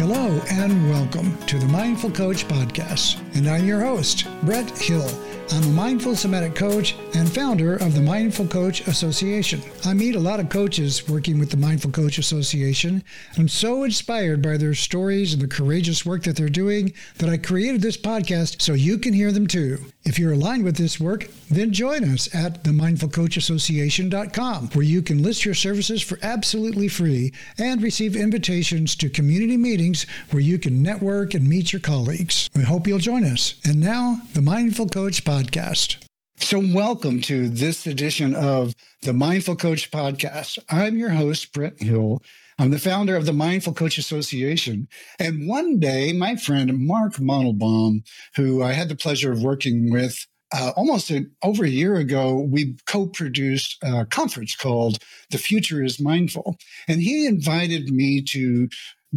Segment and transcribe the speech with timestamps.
[0.00, 3.20] Hello and welcome to the Mindful Coach Podcast.
[3.36, 5.06] And I'm your host, Brett Hill.
[5.50, 9.60] I'm a mindful somatic coach and founder of the Mindful Coach Association.
[9.84, 13.04] I meet a lot of coaches working with the Mindful Coach Association.
[13.36, 17.36] I'm so inspired by their stories and the courageous work that they're doing that I
[17.36, 19.84] created this podcast so you can hear them too.
[20.02, 25.44] If you're aligned with this work, then join us at themindfulcoachassociation.com, where you can list
[25.44, 31.34] your services for absolutely free and receive invitations to community meetings where you can network
[31.34, 32.48] and meet your colleagues.
[32.56, 33.56] We hope you'll join us.
[33.64, 35.98] And now, the Mindful Coach Podcast.
[36.38, 40.58] So, welcome to this edition of the Mindful Coach Podcast.
[40.70, 42.22] I'm your host, Brett Hill.
[42.60, 44.86] I'm the founder of the Mindful Coach Association.
[45.18, 48.06] And one day, my friend Mark Mandelbaum,
[48.36, 52.34] who I had the pleasure of working with uh, almost a, over a year ago,
[52.38, 54.98] we co-produced a conference called
[55.30, 58.68] "The Future Is Mindful," and he invited me to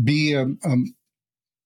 [0.02, 0.76] be a, a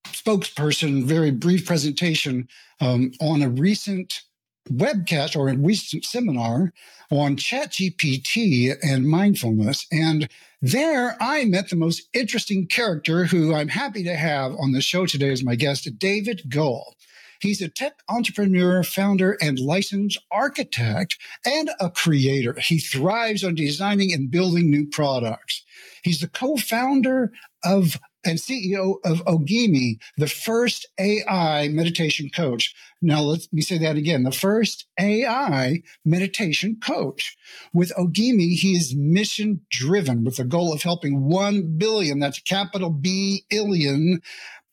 [0.07, 2.47] spokesperson, very brief presentation
[2.81, 4.21] um, on a recent
[4.67, 6.73] webcast or a recent seminar
[7.11, 9.85] on ChatGPT and mindfulness.
[9.91, 10.27] And
[10.61, 15.05] there I met the most interesting character who I'm happy to have on the show
[15.05, 16.95] today as my guest, David Gull.
[17.39, 22.55] He's a tech entrepreneur, founder, and licensed architect and a creator.
[22.59, 25.63] He thrives on designing and building new products.
[26.03, 27.31] He's the co-founder
[27.63, 32.75] of and CEO of Ogimi, the first AI meditation coach.
[33.01, 37.37] Now, let me say that again the first AI meditation coach.
[37.73, 42.89] With Ogimi, he is mission driven with the goal of helping 1 billion, that's capital
[42.89, 44.21] B, illion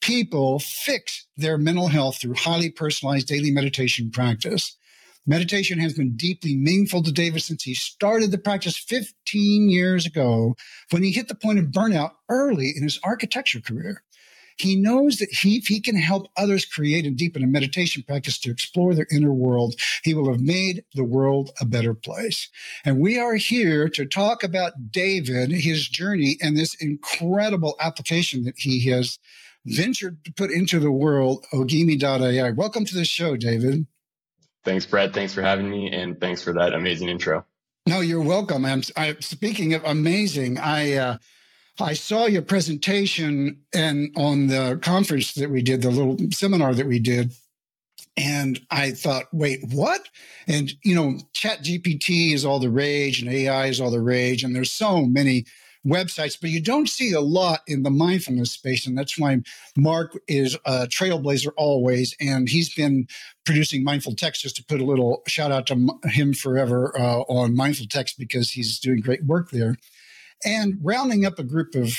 [0.00, 4.76] people fix their mental health through highly personalized daily meditation practice.
[5.26, 10.54] Meditation has been deeply meaningful to David since he started the practice 15 years ago
[10.90, 14.02] when he hit the point of burnout early in his architecture career.
[14.58, 18.38] He knows that he, if he can help others create and deepen a meditation practice
[18.40, 22.50] to explore their inner world, he will have made the world a better place.
[22.84, 28.58] And we are here to talk about David, his journey, and this incredible application that
[28.58, 29.18] he has
[29.64, 32.50] ventured to put into the world, Ogimi.ai.
[32.50, 33.86] Welcome to the show, David.
[34.64, 35.12] Thanks, Brett.
[35.12, 37.44] Thanks for having me, and thanks for that amazing intro.
[37.86, 38.64] No, you're welcome.
[38.64, 41.18] I'm, I, speaking of amazing, I uh,
[41.78, 46.86] I saw your presentation and on the conference that we did, the little seminar that
[46.86, 47.32] we did,
[48.16, 50.08] and I thought, wait, what?
[50.46, 54.44] And you know, Chat GPT is all the rage, and AI is all the rage,
[54.44, 55.44] and there's so many
[55.86, 58.86] websites, but you don't see a lot in the mindfulness space.
[58.86, 59.38] And that's why
[59.76, 62.16] Mark is a trailblazer always.
[62.20, 63.06] And he's been
[63.44, 67.54] producing mindful text just to put a little shout out to him forever uh, on
[67.54, 69.76] mindful text because he's doing great work there.
[70.44, 71.96] And rounding up a group of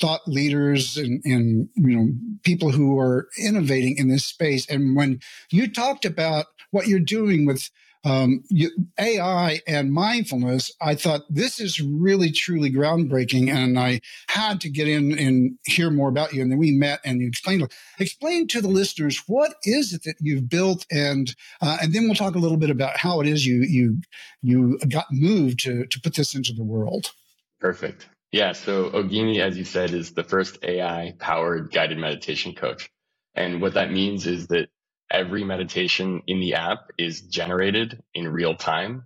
[0.00, 2.08] thought leaders and, and you know
[2.44, 4.68] people who are innovating in this space.
[4.68, 7.70] And when you talked about what you're doing with
[8.04, 14.60] um, you, AI and mindfulness, I thought this is really truly groundbreaking, and I had
[14.62, 16.42] to get in and hear more about you.
[16.42, 20.16] And then we met, and you explained explain to the listeners what is it that
[20.20, 23.44] you've built, and uh, and then we'll talk a little bit about how it is
[23.44, 24.00] you you
[24.42, 27.12] you got moved to to put this into the world.
[27.60, 28.08] Perfect.
[28.30, 28.52] Yeah.
[28.52, 32.90] So Ogimi, as you said, is the first AI powered guided meditation coach.
[33.34, 34.68] And what that means is that
[35.10, 39.04] every meditation in the app is generated in real time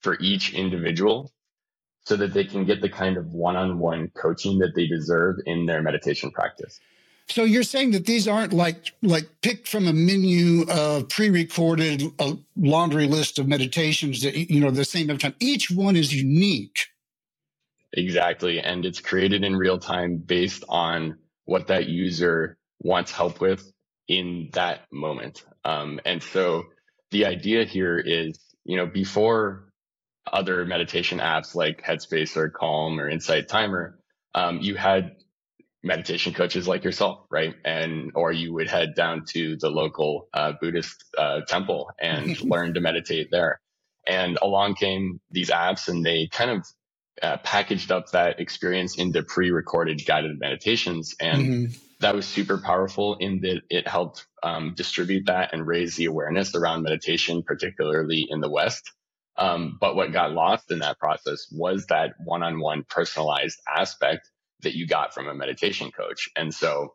[0.00, 1.32] for each individual
[2.04, 5.82] so that they can get the kind of one-on-one coaching that they deserve in their
[5.82, 6.80] meditation practice.
[7.28, 12.32] So you're saying that these aren't like like picked from a menu of pre-recorded uh,
[12.56, 15.34] laundry list of meditations that you know the same every time.
[15.38, 16.86] Each one is unique.
[17.92, 23.70] Exactly, and it's created in real time based on what that user wants help with
[24.08, 25.44] in that moment.
[25.64, 26.64] Um, and so
[27.10, 29.70] the idea here is, you know, before
[30.30, 33.98] other meditation apps like Headspace or Calm or Insight Timer,
[34.34, 35.16] um, you had
[35.82, 37.54] meditation coaches like yourself, right?
[37.64, 42.74] And or you would head down to the local uh, Buddhist uh, temple and learn
[42.74, 43.60] to meditate there.
[44.06, 46.66] And along came these apps, and they kind of
[47.22, 53.16] uh, packaged up that experience into pre-recorded guided meditations and mm-hmm that was super powerful
[53.16, 58.40] in that it helped um, distribute that and raise the awareness around meditation, particularly in
[58.40, 58.92] the West.
[59.36, 64.30] Um, but what got lost in that process was that one on one personalized aspect
[64.62, 66.28] that you got from a meditation coach.
[66.36, 66.94] And so,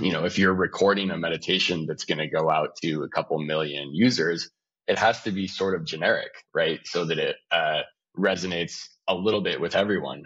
[0.00, 3.38] you know, if you're recording a meditation that's going to go out to a couple
[3.38, 4.50] million users,
[4.88, 6.80] it has to be sort of generic, right?
[6.84, 7.82] So that it uh,
[8.18, 10.24] resonates a little bit with everyone.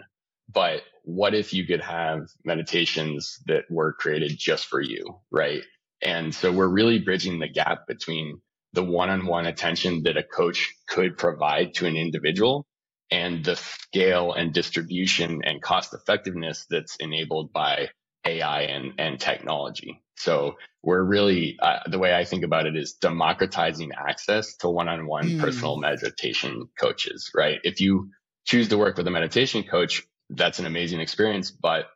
[0.51, 5.63] But what if you could have meditations that were created just for you, right?
[6.01, 8.41] And so we're really bridging the gap between
[8.73, 12.65] the one-on-one attention that a coach could provide to an individual
[13.11, 17.89] and the scale and distribution and cost effectiveness that's enabled by
[18.25, 20.01] AI and, and technology.
[20.15, 25.25] So we're really, uh, the way I think about it is democratizing access to one-on-one
[25.25, 25.39] mm.
[25.39, 27.59] personal meditation coaches, right?
[27.63, 28.11] If you
[28.45, 30.03] choose to work with a meditation coach,
[30.35, 31.87] that's an amazing experience, but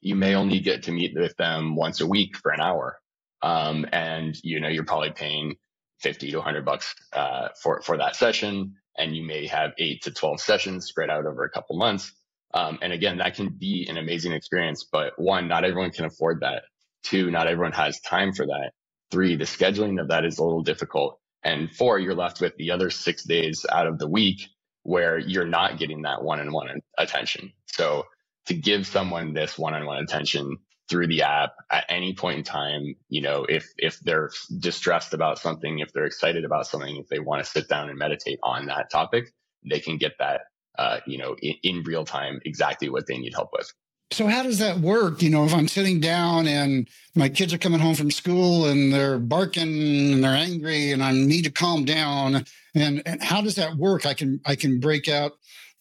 [0.00, 2.98] you may only get to meet with them once a week for an hour.
[3.42, 5.56] Um, and you know, you're probably paying
[6.00, 8.74] 50 to 100 bucks, uh, for, for that session.
[8.96, 12.12] And you may have eight to 12 sessions spread out over a couple months.
[12.54, 16.40] Um, and again, that can be an amazing experience, but one, not everyone can afford
[16.40, 16.62] that.
[17.02, 18.70] Two, not everyone has time for that.
[19.10, 21.18] Three, the scheduling of that is a little difficult.
[21.42, 24.48] And four, you're left with the other six days out of the week
[24.84, 27.52] where you're not getting that one-on-one attention.
[27.66, 28.04] So
[28.46, 30.58] to give someone this one-on-one attention
[30.88, 35.38] through the app at any point in time, you know, if if they're distressed about
[35.38, 38.66] something, if they're excited about something, if they want to sit down and meditate on
[38.66, 39.32] that topic,
[39.68, 40.42] they can get that
[40.78, 43.72] uh, you know, in, in real time exactly what they need help with.
[44.10, 45.22] So how does that work?
[45.22, 48.92] You know, if I'm sitting down and my kids are coming home from school and
[48.92, 53.56] they're barking and they're angry and I need to calm down, and, and how does
[53.56, 54.06] that work?
[54.06, 55.32] I can I can break out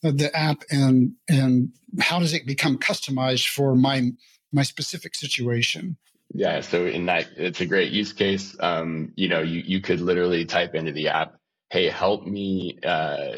[0.02, 1.70] the app and and
[2.02, 4.12] how does it become customized for my
[4.52, 5.98] my specific situation?
[6.34, 8.56] Yeah, so in that it's a great use case.
[8.60, 11.36] Um, you know, you you could literally type into the app,
[11.70, 13.36] "Hey, help me uh,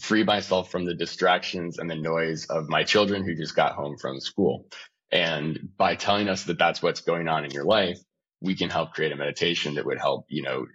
[0.00, 3.96] free myself from the distractions and the noise of my children who just got home
[3.98, 4.66] from school.
[5.10, 7.98] And by telling us that that's what's going on in your life,
[8.40, 10.66] we can help create a meditation that would help, you know,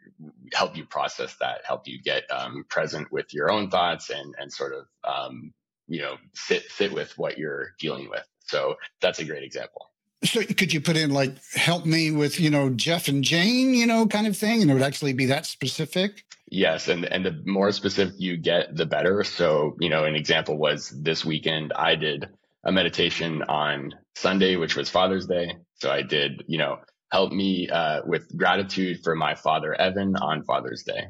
[0.54, 4.52] help you process that, help you get um, present with your own thoughts and, and
[4.52, 5.54] sort of, um,
[5.88, 8.26] you know, sit, sit with what you're dealing with.
[8.42, 9.90] So that's a great example.
[10.24, 13.86] So could you put in like, help me with, you know, Jeff and Jane, you
[13.86, 14.62] know, kind of thing?
[14.62, 16.24] And it would actually be that specific?
[16.54, 19.24] Yes, and and the more specific you get, the better.
[19.24, 22.30] So, you know, an example was this weekend I did
[22.64, 25.56] a meditation on Sunday, which was Father's Day.
[25.82, 26.78] So I did, you know,
[27.12, 31.08] help me uh, with gratitude for my father Evan on Father's Day,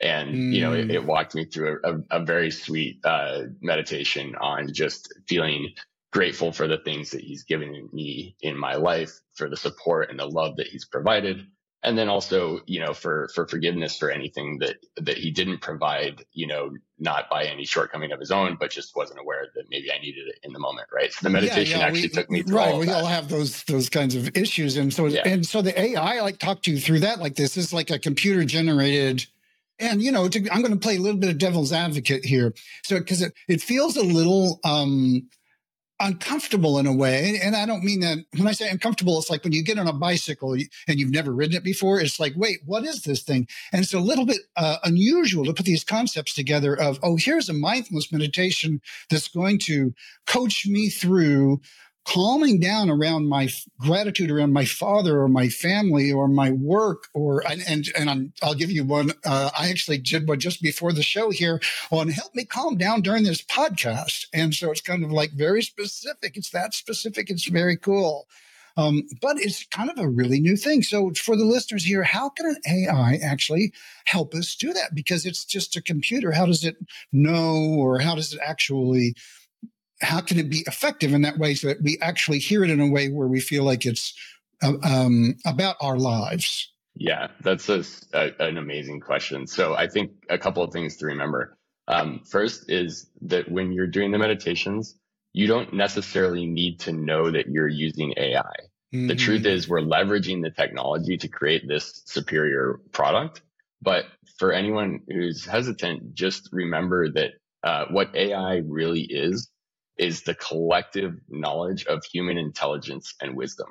[0.00, 0.52] and mm.
[0.52, 1.06] you know, it, it, mm.
[1.06, 5.70] walked me through a, a, a very sweet uh, meditation on just feeling
[6.12, 10.20] grateful for the things that he's given me in my life, for the support and
[10.20, 11.44] the love that he's provided,
[11.84, 16.24] and then also you know for for forgiveness for anything that that he didn't provide
[16.32, 19.92] you know not by any shortcoming of his own but just wasn't aware that maybe
[19.92, 22.30] i needed it in the moment right so the meditation yeah, yeah, actually we, took
[22.30, 22.96] me through right all we that.
[22.96, 25.22] all have those those kinds of issues and so yeah.
[25.26, 27.98] and so the ai like talked to you through that like this is like a
[27.98, 29.24] computer generated
[29.78, 32.52] and you know to, i'm going to play a little bit of devil's advocate here
[32.82, 35.28] so because it, it feels a little um
[36.00, 37.38] uncomfortable in a way.
[37.42, 39.86] And I don't mean that when I say uncomfortable, it's like when you get on
[39.86, 43.46] a bicycle and you've never ridden it before, it's like, wait, what is this thing?
[43.72, 47.48] And it's a little bit uh, unusual to put these concepts together of, oh, here's
[47.48, 49.94] a mindfulness meditation that's going to
[50.26, 51.60] coach me through
[52.04, 53.48] calming down around my
[53.80, 58.46] gratitude around my father or my family or my work or and and, and i
[58.46, 61.60] will give you one uh, i actually did one just before the show here
[61.90, 65.62] on help me calm down during this podcast and so it's kind of like very
[65.62, 68.28] specific it's that specific it's very cool
[68.76, 70.82] um, but it's kind of a really new thing.
[70.82, 73.72] So for the listeners here, how can an AI actually
[74.04, 74.94] help us do that?
[74.94, 76.32] Because it's just a computer.
[76.32, 76.76] How does it
[77.12, 79.14] know, or how does it actually
[80.04, 82.80] how can it be effective in that way so that we actually hear it in
[82.80, 84.14] a way where we feel like it's
[84.62, 86.72] uh, um, about our lives?
[86.96, 89.46] Yeah, that's a, a, an amazing question.
[89.46, 91.58] So I think a couple of things to remember.
[91.88, 94.96] Um, first is that when you're doing the meditations,
[95.32, 98.40] you don't necessarily need to know that you're using AI.
[98.94, 99.08] Mm-hmm.
[99.08, 103.42] The truth is, we're leveraging the technology to create this superior product.
[103.82, 104.04] But
[104.38, 107.32] for anyone who's hesitant, just remember that
[107.64, 109.50] uh, what AI really is
[109.98, 113.68] is the collective knowledge of human intelligence and wisdom.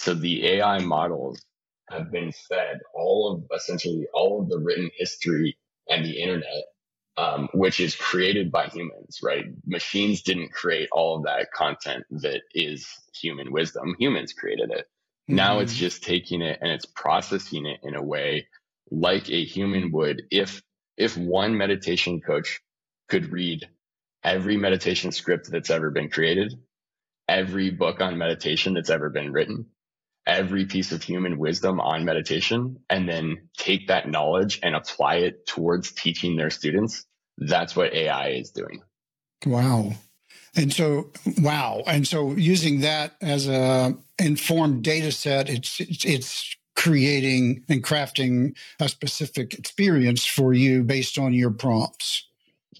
[0.00, 1.40] So the AI models
[1.90, 6.64] have been fed all of essentially all of the written history and the internet,
[7.16, 9.44] um, which is created by humans, right?
[9.66, 13.94] Machines didn't create all of that content that is human wisdom.
[13.98, 14.86] Humans created it.
[14.86, 15.36] Mm-hmm.
[15.36, 18.46] Now it's just taking it and it's processing it in a way
[18.90, 20.62] like a human would if
[20.96, 22.60] if one meditation coach
[23.08, 23.68] could read
[24.22, 26.54] every meditation script that's ever been created,
[27.28, 29.66] every book on meditation that's ever been written,
[30.26, 35.46] every piece of human wisdom on meditation, and then take that knowledge and apply it
[35.46, 37.06] towards teaching their students.
[37.38, 38.82] That's what AI is doing.
[39.46, 39.92] Wow.
[40.56, 41.82] And so, wow.
[41.86, 48.56] And so using that as a informed data set, it's, it's, it's creating and crafting
[48.80, 52.29] a specific experience for you based on your prompts.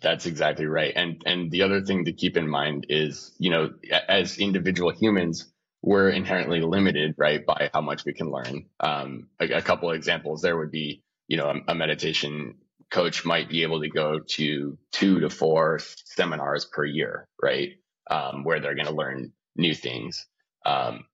[0.00, 0.92] That's exactly right.
[0.94, 3.70] And and the other thing to keep in mind is, you know,
[4.08, 5.52] as individual humans,
[5.82, 8.66] we're inherently limited, right, by how much we can learn.
[8.80, 12.56] Um, a, a couple of examples there would be, you know, a, a meditation
[12.90, 17.70] coach might be able to go to two to four seminars per year, right,
[18.10, 20.26] um, where they're going to learn new things.
[20.66, 21.04] Um,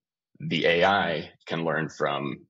[0.40, 2.46] the AI can learn from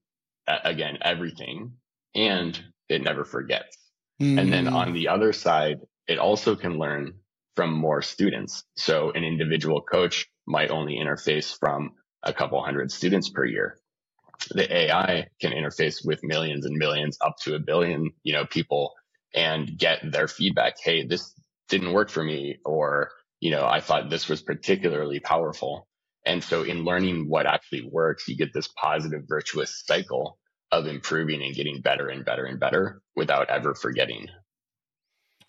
[0.47, 1.73] again, everything
[2.15, 3.77] and it never forgets.
[4.21, 4.39] Mm-hmm.
[4.39, 7.15] And then on the other side, it also can learn
[7.55, 8.65] from more students.
[8.77, 13.79] So an individual coach might only interface from a couple hundred students per year.
[14.51, 18.93] The AI can interface with millions and millions up to a billion, you know, people
[19.35, 20.75] and get their feedback.
[20.83, 21.33] Hey, this
[21.69, 23.11] didn't work for me or,
[23.41, 25.89] you know, I thought this was particularly powerful.
[26.25, 30.39] And so in learning what actually works, you get this positive virtuous cycle
[30.73, 34.29] of improving and getting better and better and better without ever forgetting.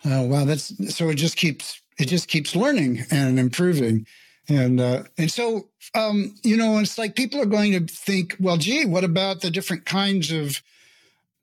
[0.04, 4.06] Oh wow, that's so it just keeps it just keeps learning and improving.
[4.48, 8.56] And uh, and so um, you know, it's like people are going to think, well,
[8.56, 10.60] gee, what about the different kinds of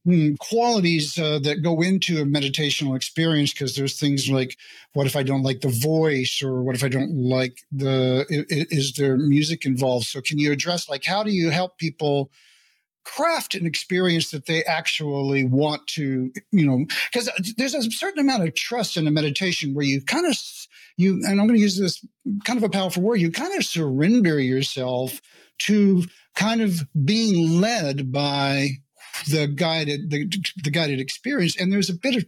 [0.06, 4.58] Hmm, qualities uh, that go into a meditational experience because there's things like
[4.94, 8.26] what if i don't like the voice or what if i don't like the
[8.72, 12.32] is there music involved so can you address like how do you help people
[13.06, 18.44] craft an experience that they actually want to you know because there's a certain amount
[18.44, 20.36] of trust in a meditation where you kind of
[20.98, 22.04] you and i'm going to use this
[22.44, 25.22] kind of a powerful word you kind of surrender yourself
[25.58, 26.04] to
[26.36, 28.70] kind of being led by
[29.30, 30.30] the guided the,
[30.64, 31.60] the guided experience.
[31.60, 32.26] And there's a bit of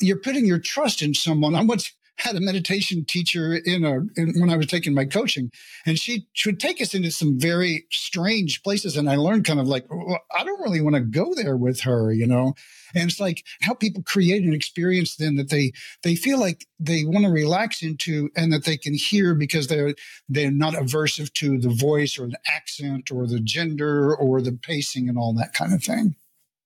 [0.00, 1.54] you're putting your trust in someone.
[1.54, 1.92] I once
[2.22, 5.50] had a meditation teacher in a in, when i was taking my coaching
[5.84, 9.60] and she, she would take us into some very strange places and i learned kind
[9.60, 12.54] of like well, i don't really want to go there with her you know?
[12.94, 17.04] And it's like how people create an experience then that they they feel like they
[17.04, 19.94] want to relax into and that they can hear because they're
[20.28, 25.08] they're not aversive to the voice or the accent or the gender or the pacing
[25.08, 26.16] and all that kind of thing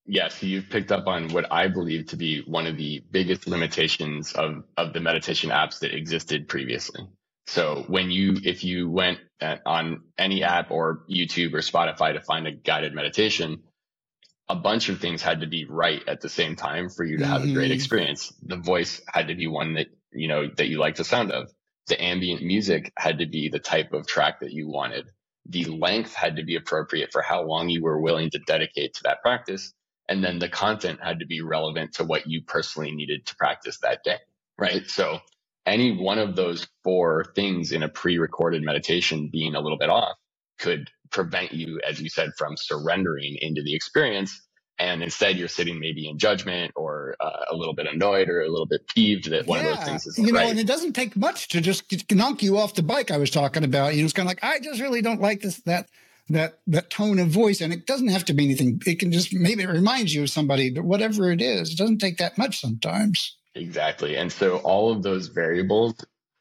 [0.06, 4.32] Yes, you've picked up on what I believe to be one of the biggest limitations
[4.32, 7.02] of, of the meditation apps that existed previously.
[7.48, 9.18] So when you, if you went
[9.64, 13.62] on any app or YouTube or Spotify to find a guided meditation,
[14.48, 17.26] a bunch of things had to be right at the same time for you to
[17.26, 17.50] have mm-hmm.
[17.50, 17.74] a great mm-hmm.
[17.74, 18.32] experience.
[18.42, 21.50] The voice had to be one that, you know, that you like the sound of.
[21.88, 25.08] The ambient music had to be the type of track that you wanted.
[25.48, 29.02] The length had to be appropriate for how long you were willing to dedicate to
[29.04, 29.72] that practice.
[30.08, 33.78] And then the content had to be relevant to what you personally needed to practice
[33.82, 34.18] that day.
[34.58, 34.88] Right.
[34.88, 35.20] So
[35.66, 40.16] any one of those four things in a pre-recorded meditation being a little bit off
[40.58, 44.40] could prevent you, as you said, from surrendering into the experience.
[44.78, 48.48] And instead, you're sitting maybe in judgment or uh, a little bit annoyed or a
[48.48, 50.50] little bit peeved that one yeah, of those things is you know, right.
[50.50, 53.10] and it doesn't take much to just knock you off the bike.
[53.10, 53.94] I was talking about.
[53.94, 55.88] You know, it's kind of like I just really don't like this that
[56.28, 58.80] that that tone of voice, and it doesn't have to be anything.
[58.86, 61.98] It can just maybe it reminds you of somebody, but whatever it is, it doesn't
[61.98, 63.36] take that much sometimes.
[63.54, 65.94] Exactly, and so all of those variables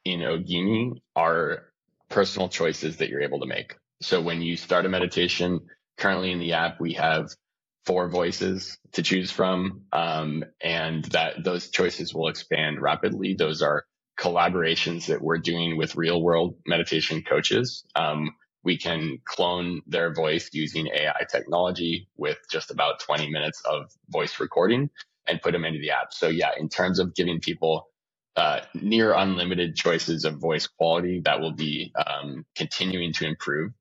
[0.04, 1.64] in Ogimi are
[2.10, 3.76] personal choices that you're able to make.
[4.02, 5.62] So when you start a meditation,
[5.98, 7.30] currently in the app, we have
[7.86, 9.84] four voices to choose from.
[9.92, 13.36] Um, and that those choices will expand rapidly.
[13.38, 13.86] Those are
[14.20, 17.84] collaborations that we're doing with real world meditation coaches.
[17.96, 18.32] Um,
[18.66, 24.40] we can clone their voice using AI technology with just about 20 minutes of voice
[24.40, 24.90] recording
[25.28, 26.14] and put them into the app.
[26.14, 27.90] So yeah, in terms of giving people
[28.36, 33.72] uh, near unlimited choices of voice quality, that will be um, continuing to improve.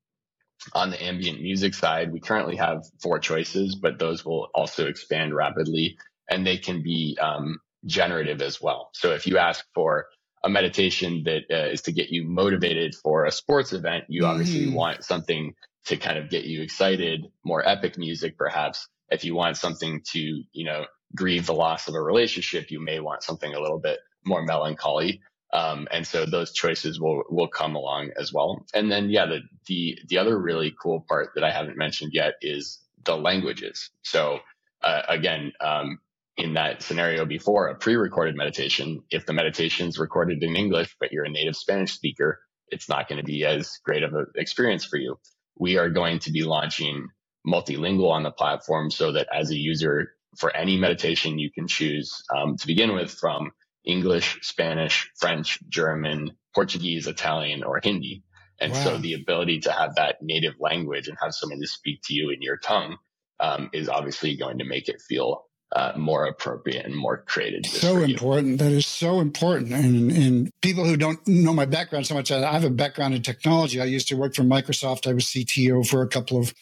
[0.73, 5.35] On the ambient music side, we currently have four choices, but those will also expand
[5.35, 5.97] rapidly
[6.29, 8.89] and they can be um, generative as well.
[8.93, 10.07] So if you ask for
[10.45, 14.31] a meditation that uh, is to get you motivated for a sports event, you mm-hmm.
[14.31, 18.87] obviously want something to kind of get you excited, more epic music perhaps.
[19.09, 20.85] If you want something to, you know,
[21.15, 25.21] grieve the loss of a relationship, you may want something a little bit more melancholy.
[25.51, 28.65] Um, and so those choices will will come along as well.
[28.73, 32.33] And then yeah, the the the other really cool part that I haven't mentioned yet
[32.41, 33.89] is the languages.
[34.03, 34.39] So
[34.83, 35.99] uh, again, um,
[36.37, 41.11] in that scenario before a pre-recorded meditation, if the meditation is recorded in English but
[41.11, 42.39] you're a native Spanish speaker,
[42.69, 45.17] it's not going to be as great of an experience for you.
[45.57, 47.07] We are going to be launching
[47.47, 52.23] multilingual on the platform so that as a user for any meditation you can choose
[52.35, 53.51] um, to begin with from
[53.85, 58.23] English, Spanish, French, German, Portuguese, Italian, or Hindi.
[58.59, 58.83] And wow.
[58.83, 62.29] so the ability to have that native language and have someone to speak to you
[62.31, 62.97] in your tongue
[63.39, 65.43] um, is obviously going to make it feel
[65.75, 67.65] uh, more appropriate and more created.
[67.65, 68.59] So important.
[68.59, 69.73] That is so important.
[69.73, 73.21] And, and people who don't know my background so much, I have a background in
[73.21, 73.81] technology.
[73.81, 75.05] I used to work for Microsoft.
[75.05, 76.53] I was CTO for a couple of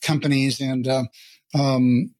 [0.00, 1.04] companies, and uh,
[1.54, 2.14] um,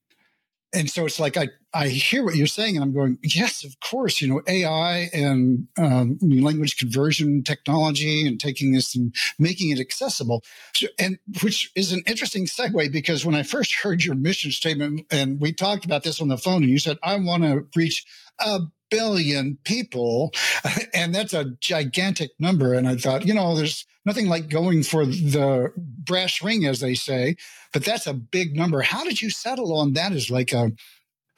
[0.73, 3.81] and so it's like I I hear what you're saying, and I'm going, yes, of
[3.81, 9.81] course, you know, AI and um, language conversion technology, and taking this and making it
[9.81, 10.43] accessible,
[10.75, 15.07] so, and which is an interesting segue because when I first heard your mission statement,
[15.11, 18.05] and we talked about this on the phone, and you said, I want to reach
[18.39, 18.61] a
[18.93, 20.33] billion people,
[20.95, 25.07] and that's a gigantic number, and I thought, you know, there's nothing like going for
[25.07, 27.37] the brass ring, as they say,
[27.73, 28.83] but that's a big number.
[28.83, 30.73] How did you settle on that as like a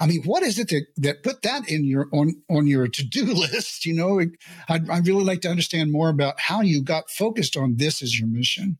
[0.00, 3.04] I mean, what is it that, that put that in your on on your to
[3.04, 3.86] do list?
[3.86, 4.20] You know,
[4.68, 8.18] I'd, I'd really like to understand more about how you got focused on this as
[8.18, 8.78] your mission.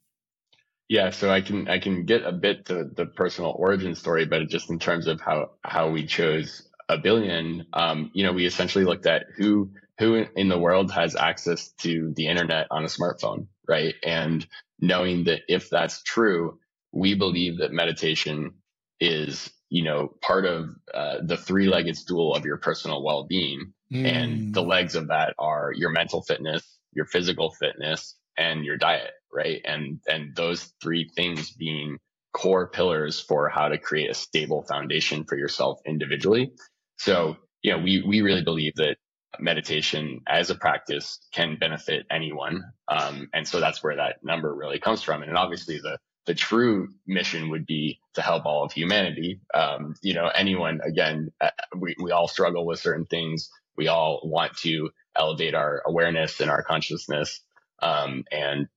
[0.89, 4.49] Yeah, so I can I can get a bit to the personal origin story, but
[4.49, 8.85] just in terms of how how we chose a billion, um, you know, we essentially
[8.85, 13.47] looked at who who in the world has access to the internet on a smartphone,
[13.69, 13.95] right?
[14.05, 14.45] And
[14.81, 16.59] knowing that if that's true,
[16.93, 18.55] we believe that meditation
[18.99, 23.73] is you know, part of uh, the three legged stool of your personal well being.
[23.93, 24.07] Mm.
[24.07, 24.69] And the mm.
[24.69, 26.63] legs of that are your mental fitness,
[26.93, 29.61] your physical fitness, and your diet, right?
[29.65, 31.99] And, and those three things being
[32.33, 36.53] core pillars for how to create a stable foundation for yourself individually.
[36.99, 38.97] So, you know, we, we really believe that
[39.41, 42.63] meditation as a practice can benefit anyone.
[42.89, 45.23] Um, and so that's where that number really comes from.
[45.23, 49.41] And obviously the, the true mission would be to help all of humanity.
[49.53, 53.51] Um, you know, anyone, again, uh, we, we all struggle with certain things.
[53.77, 57.41] We all want to elevate our awareness and our consciousness.
[57.83, 58.69] Um, and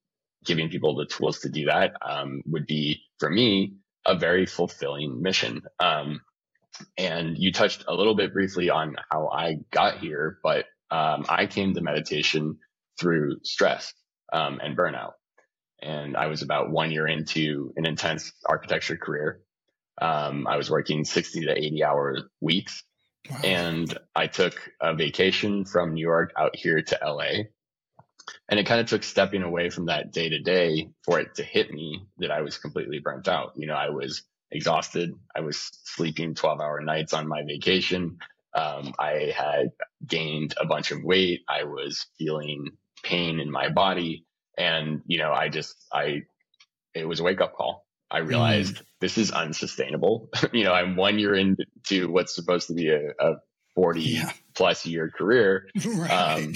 [0.44, 3.76] giving people the tools to do that um, would be, for me,
[4.06, 5.62] a very fulfilling mission.
[5.80, 6.22] Um,
[6.98, 11.46] and you touched a little bit briefly on how I got here, but um, I
[11.48, 12.58] came to meditation
[13.00, 13.94] through stress
[14.34, 15.14] um, and burnout
[15.82, 19.42] and I was about one year into an intense architecture career.
[20.00, 22.84] Um, I was working 60 to 80 hour weeks.
[23.30, 23.40] Wow.
[23.44, 27.44] And I took a vacation from New York out here to LA.
[28.50, 31.44] And it kind of took stepping away from that day to day for it to
[31.44, 33.54] hit me that I was completely burnt out.
[33.56, 35.14] You know, I was exhausted.
[35.36, 38.18] I was sleeping 12 hour nights on my vacation.
[38.54, 39.72] Um, I had
[40.06, 41.42] gained a bunch of weight.
[41.48, 42.72] I was feeling
[43.04, 44.26] pain in my body.
[44.58, 46.24] And, you know, I just, I,
[46.94, 47.86] it was a wake up call.
[48.10, 48.82] I realized mm.
[49.02, 50.30] this is unsustainable.
[50.54, 53.36] you know, I'm one year into what's supposed to be a, a
[53.76, 54.32] 40 yeah.
[54.56, 55.68] plus year career.
[55.86, 56.12] Right.
[56.12, 56.54] Um,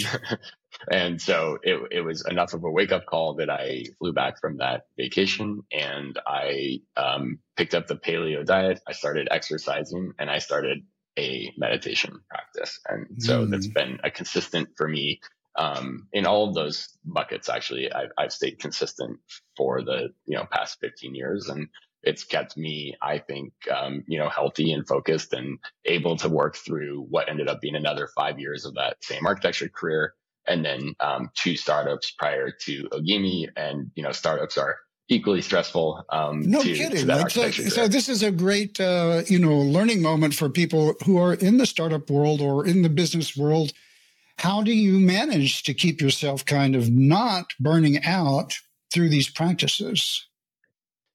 [0.90, 4.40] and so it, it was enough of a wake up call that I flew back
[4.40, 8.82] from that vacation and I um, picked up the paleo diet.
[8.88, 10.80] I started exercising and I started
[11.20, 12.80] a meditation practice.
[12.88, 13.52] And so mm.
[13.52, 15.20] that's been a consistent for me
[15.56, 19.20] um, in all of those buckets, actually, I've, I've stayed consistent
[19.58, 21.68] for the you know past 15 years, and
[22.04, 26.56] it's kept me, I think, um, you know, healthy and focused and able to work
[26.56, 30.16] through what ended up being another five years of that same architecture career,
[30.48, 34.78] and then um, two startups prior to Ogimi, and you know, startups are
[35.08, 36.04] equally stressful.
[36.10, 37.08] Um, no to, kidding.
[37.08, 41.18] To so, so, this is a great, uh, you know, learning moment for people who
[41.18, 43.74] are in the startup world or in the business world
[44.42, 48.56] how do you manage to keep yourself kind of not burning out
[48.92, 50.28] through these practices?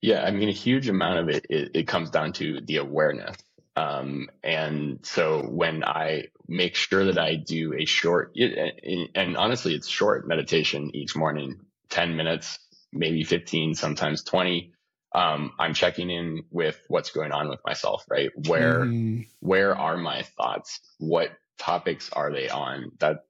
[0.00, 3.36] Yeah, I mean, a huge amount of it, it, it comes down to the awareness.
[3.76, 9.88] Um, and so when I make sure that I do a short, and honestly, it's
[9.88, 11.60] short meditation each morning,
[11.90, 12.58] 10 minutes,
[12.92, 14.72] maybe 15, sometimes 20.
[15.14, 18.30] Um, I'm checking in with what's going on with myself, right?
[18.48, 19.26] Where, mm.
[19.40, 20.80] where are my thoughts?
[20.98, 22.92] What topics are they on?
[22.98, 23.24] That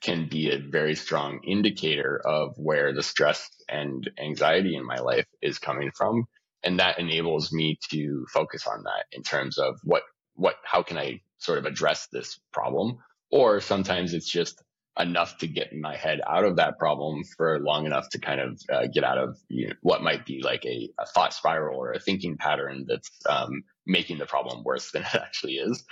[0.00, 5.26] can be a very strong indicator of where the stress and anxiety in my life
[5.40, 6.26] is coming from.
[6.64, 10.02] And that enables me to focus on that in terms of what,
[10.34, 12.98] what, how can I sort of address this problem?
[13.30, 14.62] Or sometimes it's just
[14.98, 18.60] enough to get my head out of that problem for long enough to kind of
[18.70, 21.92] uh, get out of you know, what might be like a, a, thought spiral or
[21.92, 25.82] a thinking pattern that's um, making the problem worse than it actually is.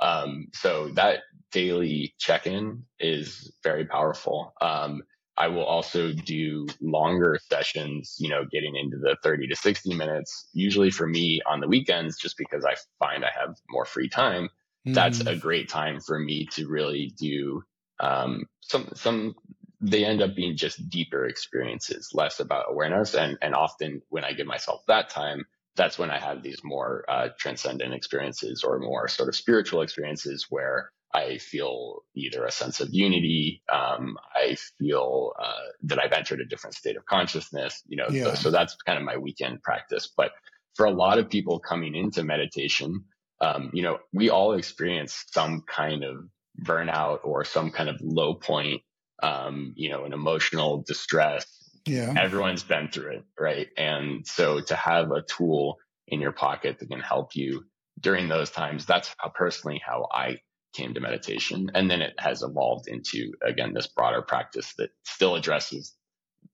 [0.00, 1.20] Um, so that
[1.52, 4.54] daily check in is very powerful.
[4.60, 5.02] Um,
[5.38, 10.48] I will also do longer sessions, you know, getting into the 30 to 60 minutes,
[10.52, 14.48] usually for me on the weekends, just because I find I have more free time.
[14.86, 14.94] Mm.
[14.94, 17.62] That's a great time for me to really do
[18.00, 19.34] um, some some
[19.80, 23.14] they end up being just deeper experiences, less about awareness.
[23.14, 25.46] And and often when I give myself that time,
[25.76, 30.46] that's when I have these more uh, transcendent experiences or more sort of spiritual experiences
[30.50, 33.62] where I feel either a sense of unity.
[33.72, 35.52] Um, I feel uh,
[35.84, 37.82] that I've entered a different state of consciousness.
[37.88, 38.24] You know, yeah.
[38.24, 40.12] so, so, that's kind of my weekend practice.
[40.14, 40.32] But
[40.74, 43.04] for a lot of people coming into meditation,
[43.40, 46.16] um, you know, we all experience some kind of
[46.62, 48.82] burnout or some kind of low point.
[49.20, 51.46] Um, you know, an emotional distress.
[51.86, 53.68] Yeah, everyone's been through it, right?
[53.78, 57.64] And so to have a tool in your pocket that can help you
[57.98, 60.38] during those times, that's how personally how I
[60.74, 61.70] came to meditation.
[61.74, 65.94] And then it has evolved into, again, this broader practice that still addresses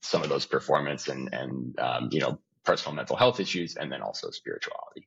[0.03, 4.01] some of those performance and, and um, you know, personal mental health issues, and then
[4.01, 5.07] also spirituality.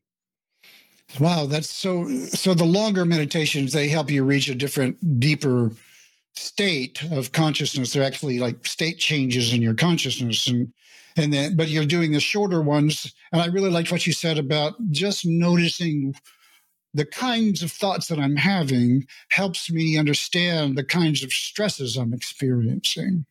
[1.19, 2.07] Wow, that's so.
[2.07, 5.71] So the longer meditations they help you reach a different, deeper
[6.35, 7.93] state of consciousness.
[7.93, 10.71] They're actually like state changes in your consciousness, and
[11.15, 13.13] and then but you're doing the shorter ones.
[13.31, 16.13] And I really liked what you said about just noticing
[16.97, 22.11] the kinds of thoughts that I'm having helps me understand the kinds of stresses I'm
[22.11, 23.25] experiencing.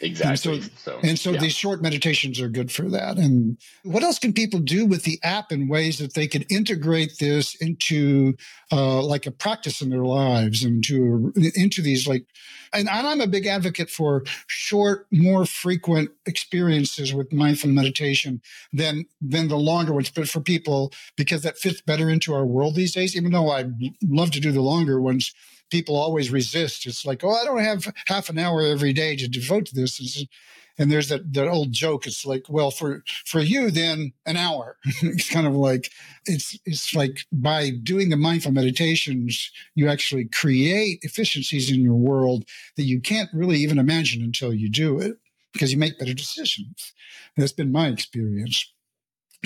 [0.00, 0.54] Exactly.
[0.54, 1.40] And so, so, and so yeah.
[1.40, 3.16] these short meditations are good for that.
[3.16, 7.18] And what else can people do with the app in ways that they could integrate
[7.18, 8.34] this into
[8.70, 12.26] uh, like a practice in their lives and to into these like
[12.72, 19.06] and, and I'm a big advocate for short, more frequent experiences with mindful meditation than
[19.20, 22.92] than the longer ones, but for people because that fits better into our world these
[22.92, 23.16] days.
[23.16, 23.66] Even though I
[24.02, 25.34] love to do the longer ones,
[25.70, 26.86] people always resist.
[26.86, 30.24] It's like, oh, I don't have half an hour every day to devote to this.
[30.78, 32.06] And there's that, that old joke.
[32.06, 34.76] It's like, well, for, for you, then an hour.
[35.02, 35.90] it's kind of like,
[36.24, 42.44] it's, it's like by doing the mindful meditations, you actually create efficiencies in your world
[42.76, 45.16] that you can't really even imagine until you do it
[45.52, 46.92] because you make better decisions.
[47.36, 48.72] That's been my experience.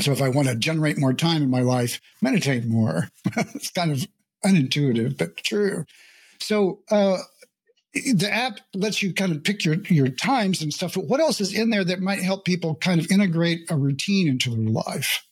[0.00, 3.08] So if I want to generate more time in my life, meditate more.
[3.36, 4.06] it's kind of
[4.44, 5.84] unintuitive, but true.
[6.42, 7.18] So uh,
[7.94, 10.94] the app lets you kind of pick your your times and stuff.
[10.94, 14.28] But what else is in there that might help people kind of integrate a routine
[14.28, 15.24] into their life?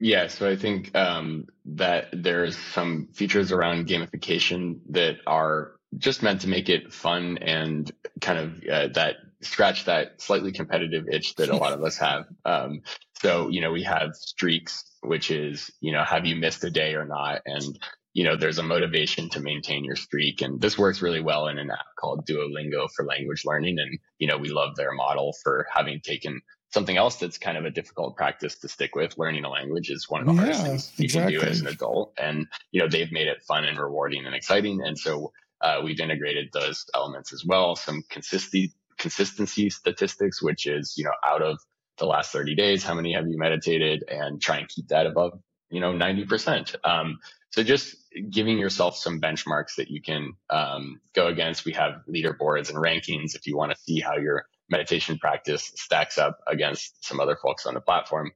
[0.00, 6.42] Yeah, so I think um, that there's some features around gamification that are just meant
[6.42, 11.48] to make it fun and kind of uh, that scratch that slightly competitive itch that
[11.48, 12.26] a lot of us have.
[12.44, 12.82] Um,
[13.20, 16.94] so, you know, we have streaks, which is, you know, have you missed a day
[16.94, 17.42] or not?
[17.46, 17.78] And
[18.18, 20.42] you know, there's a motivation to maintain your streak.
[20.42, 23.78] And this works really well in an app called Duolingo for language learning.
[23.78, 26.40] And, you know, we love their model for having taken
[26.72, 29.16] something else that's kind of a difficult practice to stick with.
[29.18, 31.36] Learning a language is one of the yeah, hardest things you exactly.
[31.36, 32.12] can do as an adult.
[32.18, 34.82] And, you know, they've made it fun and rewarding and exciting.
[34.82, 37.76] And so uh, we've integrated those elements as well.
[37.76, 41.60] Some consistency, consistency statistics, which is, you know, out of
[41.98, 45.38] the last 30 days, how many have you meditated and try and keep that above,
[45.70, 46.74] you know, 90%.
[46.82, 47.96] Um, so just
[48.30, 51.64] giving yourself some benchmarks that you can um, go against.
[51.64, 56.18] We have leaderboards and rankings if you want to see how your meditation practice stacks
[56.18, 58.32] up against some other folks on the platform.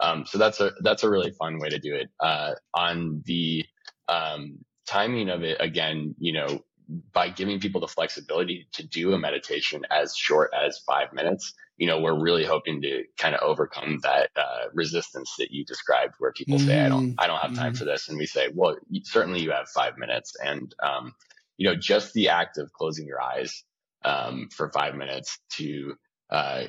[0.00, 2.08] Um, so that's a that's a really fun way to do it.
[2.20, 3.64] Uh, on the
[4.08, 6.64] um, timing of it, again, you know,
[7.12, 11.86] by giving people the flexibility to do a meditation as short as five minutes, you
[11.86, 16.32] know, we're really hoping to kind of overcome that uh, resistance that you described, where
[16.32, 16.66] people mm-hmm.
[16.66, 17.78] say, "I don't, I don't have time mm-hmm.
[17.78, 21.14] for this," and we say, "Well, certainly you have five minutes," and um,
[21.56, 23.64] you know, just the act of closing your eyes
[24.04, 25.94] um, for five minutes to
[26.30, 26.64] uh,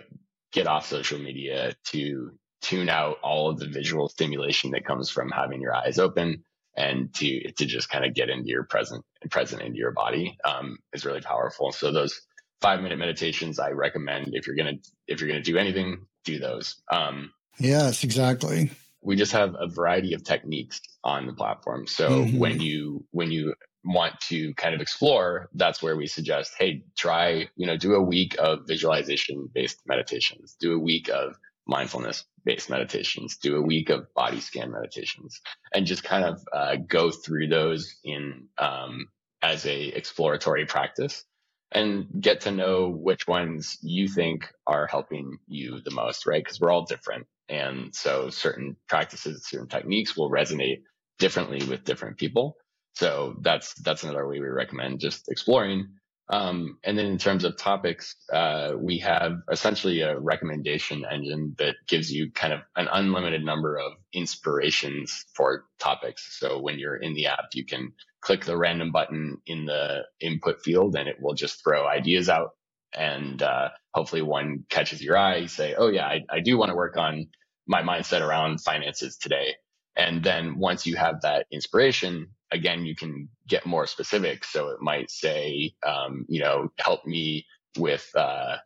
[0.51, 5.29] get off social media, to tune out all of the visual stimulation that comes from
[5.29, 6.43] having your eyes open,
[6.77, 10.77] and to to just kind of get into your present present into your body um,
[10.93, 11.71] is really powerful.
[11.71, 12.21] So those
[12.61, 16.81] five minute meditations I recommend if you're gonna if you're gonna do anything, do those.
[16.91, 18.71] Um, yes, exactly.
[19.01, 21.85] We just have a variety of techniques on the platform.
[21.87, 22.39] So mm-hmm.
[22.39, 27.47] when you when you want to kind of explore, that's where we suggest, hey, try,
[27.55, 31.35] you know, do a week of visualization based meditations, do a week of
[31.67, 35.41] mindfulness based meditations, do a week of body scan meditations,
[35.73, 39.07] and just kind of uh, go through those in um,
[39.41, 41.23] as a exploratory practice
[41.71, 46.43] and get to know which ones you think are helping you the most, right?
[46.43, 47.27] Because we're all different.
[47.49, 50.83] And so certain practices, certain techniques will resonate
[51.19, 52.55] differently with different people.
[52.93, 55.89] So that's that's another way we recommend just exploring.
[56.29, 61.75] Um, and then in terms of topics, uh, we have essentially a recommendation engine that
[61.87, 66.37] gives you kind of an unlimited number of inspirations for topics.
[66.39, 70.61] So when you're in the app, you can click the random button in the input
[70.63, 72.51] field and it will just throw ideas out.
[72.93, 75.37] And uh, hopefully one catches your eye.
[75.37, 77.27] You say, oh, yeah, I, I do want to work on
[77.67, 79.55] my mindset around finances today.
[79.95, 84.43] And then once you have that inspiration, again, you can get more specific.
[84.43, 87.45] So it might say, um, you know, help me
[87.77, 88.57] with uh,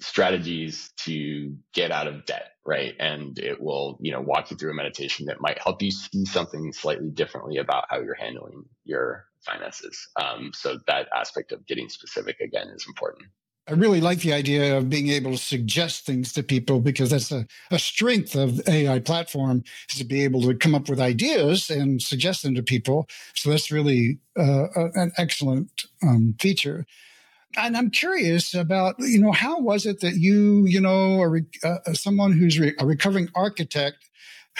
[0.00, 2.94] strategies to get out of debt, right?
[2.98, 6.24] And it will, you know, walk you through a meditation that might help you see
[6.24, 10.08] something slightly differently about how you're handling your finances.
[10.20, 13.26] Um, so that aspect of getting specific again is important.
[13.70, 17.30] I really like the idea of being able to suggest things to people because that's
[17.30, 21.70] a, a strength of AI platform is to be able to come up with ideas
[21.70, 23.08] and suggest them to people.
[23.34, 26.84] So that's really uh, an excellent um, feature
[27.56, 31.92] and I'm curious about, you know, how was it that you, you know, are uh,
[31.94, 34.08] someone who's re- a recovering architect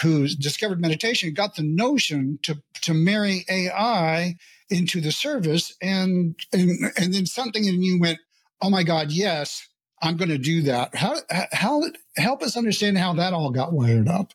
[0.01, 4.35] who's discovered meditation got the notion to to marry AI
[4.69, 8.19] into the service, and and and then something in you went,
[8.61, 9.67] oh my God, yes,
[10.01, 10.95] I'm going to do that.
[10.95, 11.17] How
[11.51, 11.83] how
[12.17, 14.33] help us understand how that all got wired up?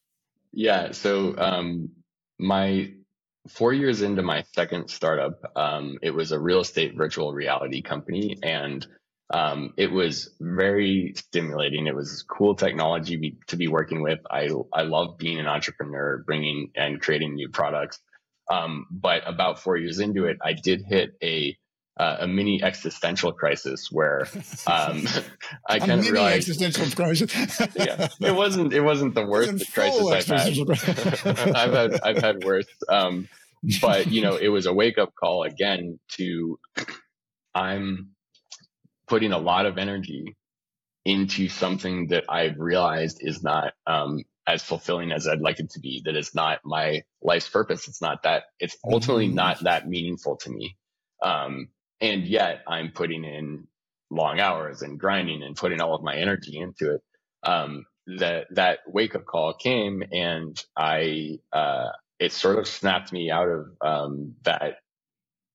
[0.53, 1.91] Yeah, so um,
[2.39, 2.93] my
[3.49, 8.39] four years into my second startup, um, it was a real estate virtual reality company,
[8.43, 8.87] and
[9.33, 11.87] um, it was very stimulating.
[11.87, 14.21] It was cool technology be, to be working with.
[14.31, 17.99] I I love being an entrepreneur, bringing and creating new products.
[18.49, 21.57] Um, but about four years into it, I did hit a
[21.97, 24.29] uh, a mini existential crisis where
[24.67, 25.07] um,
[25.69, 27.61] I kind of realized existential crisis.
[27.75, 31.57] yeah, it wasn't it wasn't the worst crisis I've had.
[31.57, 32.67] I've had I've had worse.
[32.89, 33.29] Um,
[33.81, 36.59] but you know, it was a wake up call again to
[37.55, 38.11] I'm
[39.09, 40.37] putting a lot of energy
[41.05, 45.81] into something that I've realized is not um, as fulfilling as I'd like it to
[45.81, 46.03] be.
[46.05, 47.89] That is not my life's purpose.
[47.89, 48.45] It's not that.
[48.59, 49.37] It's ultimately mm-hmm.
[49.37, 50.77] not that meaningful to me.
[51.23, 51.69] Um,
[52.01, 53.67] and yet I'm putting in
[54.11, 57.03] long hours and grinding and putting all of my energy into it.
[57.43, 57.87] Um,
[58.19, 63.49] that that wake up call came, and I uh, it sort of snapped me out
[63.49, 64.79] of um, that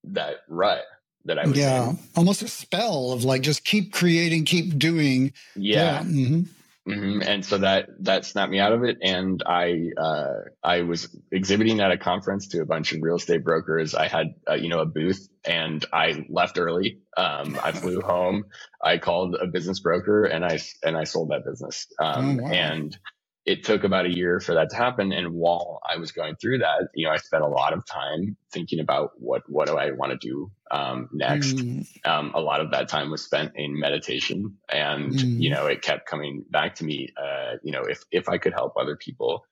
[0.04, 0.82] that rut
[1.24, 1.98] that I was yeah, in.
[2.16, 5.32] almost a spell of like just keep creating, keep doing.
[5.56, 5.82] Yeah.
[5.82, 6.02] yeah.
[6.02, 6.42] Mm-hmm.
[6.88, 7.22] Mm-hmm.
[7.22, 10.32] And so that that snapped me out of it, and I uh,
[10.64, 13.94] I was exhibiting at a conference to a bunch of real estate brokers.
[13.94, 16.98] I had uh, you know a booth, and I left early.
[17.16, 18.46] Um, I flew home.
[18.82, 21.86] I called a business broker, and I and I sold that business.
[22.00, 22.50] Um, oh, wow.
[22.50, 22.98] And
[23.44, 25.12] it took about a year for that to happen.
[25.12, 28.36] And while I was going through that, you know, I spent a lot of time
[28.52, 31.56] thinking about what what do I want to do um, next.
[31.56, 31.86] Mm.
[32.06, 35.40] Um, a lot of that time was spent in meditation, and mm.
[35.40, 37.08] you know, it kept coming back to me.
[37.16, 39.44] Uh, you know, if if I could help other people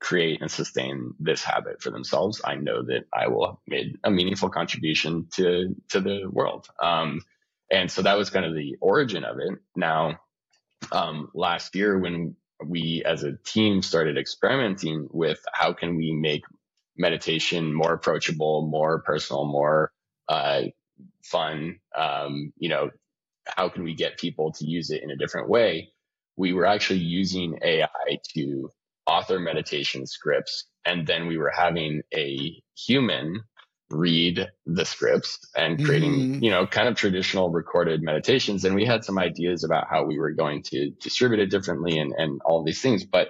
[0.00, 4.10] create and sustain this habit for themselves, I know that I will have made a
[4.10, 6.66] meaningful contribution to to the world.
[6.82, 7.20] Um,
[7.70, 9.58] and so that was kind of the origin of it.
[9.76, 10.18] Now,
[10.90, 16.44] um, last year when we as a team started experimenting with how can we make
[16.96, 19.92] meditation more approachable, more personal, more
[20.28, 20.62] uh,
[21.24, 21.78] fun.
[21.96, 22.90] Um, you know,
[23.46, 25.90] how can we get people to use it in a different way?
[26.36, 27.88] We were actually using AI
[28.34, 28.70] to
[29.06, 33.42] author meditation scripts, and then we were having a human
[33.92, 36.42] read the scripts and creating, mm.
[36.42, 38.64] you know, kind of traditional recorded meditations.
[38.64, 42.12] And we had some ideas about how we were going to distribute it differently and,
[42.16, 43.04] and all these things.
[43.04, 43.28] But,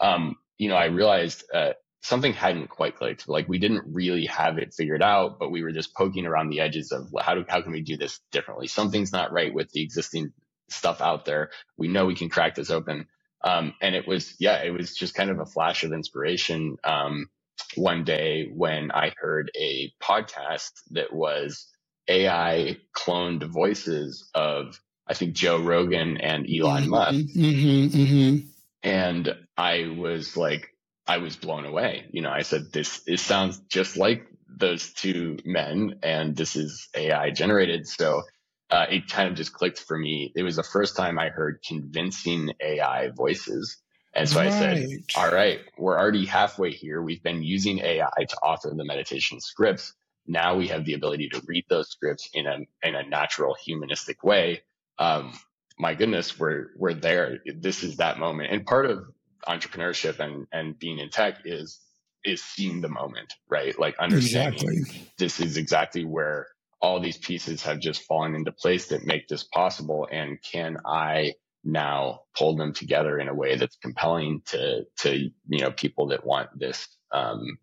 [0.00, 1.72] um, you know, I realized, uh,
[2.02, 3.28] something hadn't quite clicked.
[3.28, 6.60] Like we didn't really have it figured out, but we were just poking around the
[6.60, 8.66] edges of how do, how can we do this differently?
[8.66, 10.32] Something's not right with the existing
[10.68, 11.50] stuff out there.
[11.76, 13.06] We know we can crack this open.
[13.44, 16.76] Um, and it was, yeah, it was just kind of a flash of inspiration.
[16.84, 17.26] Um,
[17.76, 21.66] one day when I heard a podcast that was
[22.08, 27.36] AI cloned voices of, I think, Joe Rogan and Elon mm-hmm, Musk.
[27.36, 28.46] Mm-hmm, mm-hmm.
[28.82, 30.68] And I was like,
[31.06, 32.06] I was blown away.
[32.10, 36.88] You know, I said, this, this sounds just like those two men and this is
[36.94, 37.86] AI generated.
[37.86, 38.22] So
[38.70, 40.32] uh, it kind of just clicked for me.
[40.34, 43.76] It was the first time I heard convincing AI voices
[44.14, 44.48] and so right.
[44.48, 47.00] I said, all right, we're already halfway here.
[47.00, 49.94] We've been using AI to author the meditation scripts.
[50.26, 54.22] Now we have the ability to read those scripts in a, in a natural humanistic
[54.22, 54.62] way.
[54.98, 55.32] Um,
[55.78, 57.38] my goodness, we're, we're there.
[57.46, 58.52] This is that moment.
[58.52, 59.06] And part of
[59.48, 61.80] entrepreneurship and, and being in tech is,
[62.24, 63.76] is seeing the moment, right?
[63.78, 65.08] Like understanding exactly.
[65.18, 66.48] this is exactly where
[66.80, 70.06] all these pieces have just fallen into place that make this possible.
[70.10, 75.58] And can I now pull them together in a way that's compelling to to you
[75.60, 77.58] know people that want this um,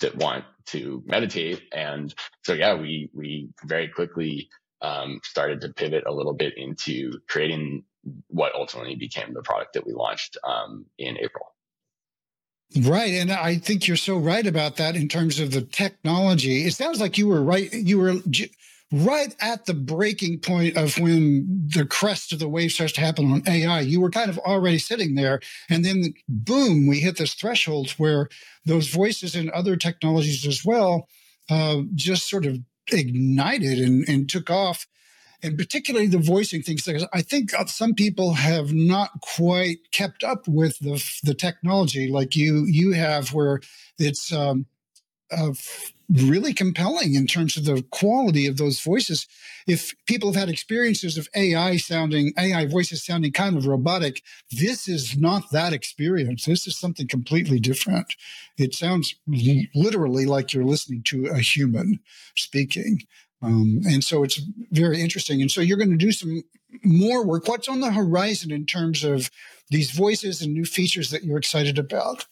[0.00, 1.62] that want to meditate.
[1.72, 4.48] And so, yeah, we, we very quickly
[4.82, 7.84] um, started to pivot a little bit into creating
[8.28, 11.46] what ultimately became the product that we launched um, in April.
[12.82, 13.14] Right.
[13.14, 16.64] And I think you're so right about that in terms of the technology.
[16.66, 17.70] It sounds like you were right.
[17.72, 18.14] You were
[18.92, 23.32] right at the breaking point of when the crest of the wave starts to happen
[23.32, 23.80] on AI.
[23.80, 25.40] You were kind of already sitting there.
[25.68, 28.28] And then boom, we hit this threshold where
[28.64, 31.08] those voices and other technologies as well
[31.48, 32.58] uh, just sort of
[32.92, 34.86] ignited and, and took off
[35.42, 36.86] and particularly the voicing things.
[37.12, 42.66] I think some people have not quite kept up with the the technology like you
[42.66, 43.60] you have, where
[43.98, 44.66] it's um,
[45.30, 45.52] uh,
[46.12, 49.26] really compelling in terms of the quality of those voices.
[49.66, 54.88] If people have had experiences of AI sounding AI voices sounding kind of robotic, this
[54.88, 56.44] is not that experience.
[56.44, 58.14] This is something completely different.
[58.58, 59.14] It sounds
[59.74, 62.00] literally like you're listening to a human
[62.36, 63.02] speaking.
[63.42, 64.40] Um, and so it's
[64.70, 65.40] very interesting.
[65.40, 66.42] And so you're going to do some
[66.84, 67.48] more work.
[67.48, 69.30] What's on the horizon in terms of
[69.70, 72.26] these voices and new features that you're excited about?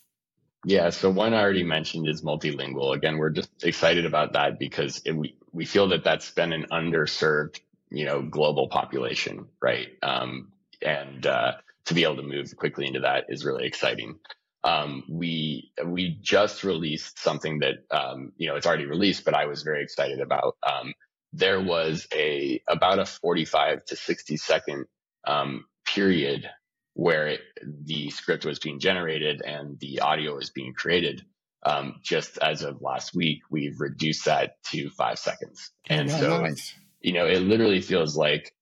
[0.65, 2.95] Yeah, so one I already mentioned is multilingual.
[2.95, 6.67] Again, we're just excited about that because it, we we feel that that's been an
[6.73, 9.89] underserved, you know, global population, right?
[10.03, 11.53] Um, and uh,
[11.87, 14.17] to be able to move quickly into that is really exciting
[14.65, 19.47] um, we we just released something that um, you know it's already released, but I
[19.47, 20.57] was very excited about.
[20.63, 20.93] Um,
[21.33, 24.87] there was a about a 45 to 60 second
[25.27, 26.49] um, period
[26.99, 27.41] where it,
[27.85, 31.25] the script was being generated and the audio was being created.
[31.63, 36.41] Um, just as of last week, we've reduced that to five seconds, and oh, so
[36.41, 36.75] nice.
[37.01, 38.53] you know it literally feels like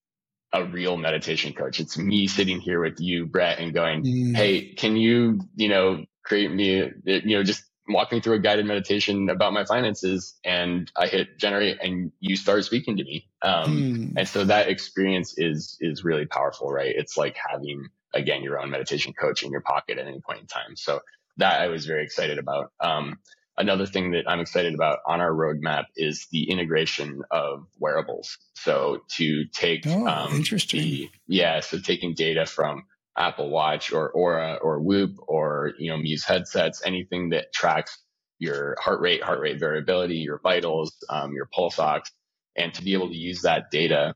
[0.53, 1.81] a real meditation coach.
[1.81, 4.37] It's me sitting here with you, Brett, and going, mm.
[4.37, 8.67] Hey, can you, you know, create me, you know, just walk me through a guided
[8.67, 13.29] meditation about my finances and I hit generate and you start speaking to me.
[13.43, 14.13] Um, mm.
[14.17, 16.95] and so that experience is, is really powerful, right?
[16.97, 20.47] It's like having, again, your own meditation coach in your pocket at any point in
[20.47, 20.77] time.
[20.77, 21.01] So
[21.39, 22.73] that I was very excited about.
[22.81, 23.19] Um,
[23.59, 28.37] Another thing that I'm excited about on our roadmap is the integration of wearables.
[28.55, 30.81] So to take, oh, um, interesting.
[30.81, 32.85] The, yeah, so taking data from
[33.17, 37.99] Apple Watch or Oura or Whoop or you know Muse headsets, anything that tracks
[38.39, 42.13] your heart rate, heart rate variability, your vitals, um, your pulse ox,
[42.57, 44.15] and to be able to use that data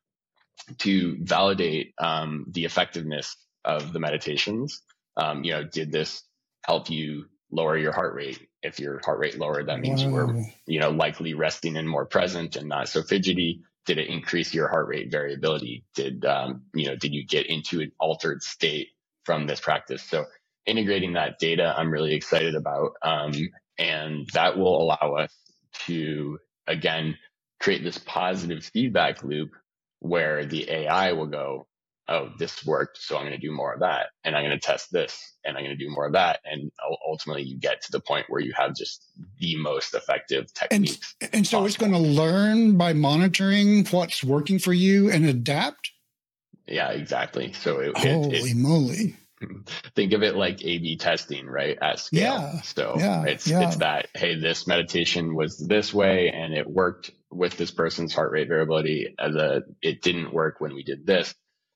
[0.81, 4.83] to validate um, the effectiveness of the meditations.
[5.16, 6.23] Um, you know, did this
[6.64, 8.49] help you lower your heart rate.
[8.62, 10.09] If your heart rate lowered, that means wow.
[10.09, 13.62] you were, you know, likely resting and more present and not so fidgety.
[13.87, 15.85] Did it increase your heart rate variability?
[15.94, 18.88] Did, um, you know, did you get into an altered state
[19.25, 20.03] from this practice?
[20.03, 20.27] So
[20.66, 22.92] integrating that data, I'm really excited about.
[23.03, 23.33] Um,
[23.79, 25.35] and that will allow us
[25.87, 27.16] to, again,
[27.59, 29.51] create this positive feedback loop
[30.01, 31.66] where the AI will go,
[32.11, 34.66] oh, this worked, so I'm going to do more of that, and I'm going to
[34.66, 36.70] test this, and I'm going to do more of that, and
[37.07, 39.07] ultimately you get to the point where you have just
[39.38, 41.14] the most effective techniques.
[41.20, 41.66] And, and so possible.
[41.66, 45.92] it's going to learn by monitoring what's working for you and adapt.
[46.66, 47.53] Yeah, exactly.
[47.53, 49.16] So it, holy it, it, moly.
[49.94, 51.79] Think of it like A/B testing, right?
[51.81, 52.20] At scale.
[52.20, 53.66] Yeah, so yeah, it's yeah.
[53.66, 54.09] it's that.
[54.14, 59.14] Hey, this meditation was this way, and it worked with this person's heart rate variability.
[59.18, 61.35] As a, it didn't work when we did this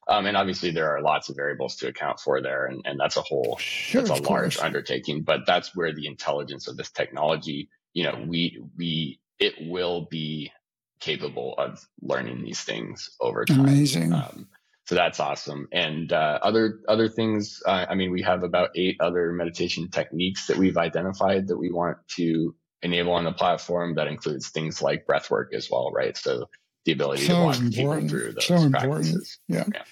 [0.09, 2.67] um, and obviously there are lots of variables to account for there.
[2.67, 4.61] And, and that's a whole, sure, that's a large course.
[4.61, 10.07] undertaking, but that's where the intelligence of this technology, you know, we, we, it will
[10.11, 10.53] be
[11.01, 13.61] capable of learning these things over time.
[13.61, 14.12] Amazing.
[14.12, 14.49] Um,
[14.87, 15.69] so that's awesome.
[15.73, 20.47] And uh, other other things, uh, I mean, we have about eight other meditation techniques
[20.49, 23.95] that we've identified that we want to enable on the platform.
[23.95, 26.17] That includes things like breath work as well, right?
[26.17, 26.51] So
[26.85, 27.75] the ability so to walk important.
[27.75, 28.85] people through those so practices.
[28.85, 29.38] Important.
[29.49, 29.64] Yeah.
[29.75, 29.83] yeah.